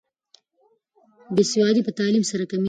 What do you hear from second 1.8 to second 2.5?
په تعلیم سره